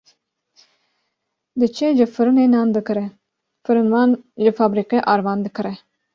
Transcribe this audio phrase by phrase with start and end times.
[1.61, 3.05] diçe ji firinê nan dikire,
[3.65, 4.09] firinvan
[4.43, 5.73] ji febrîqê arvan dikire.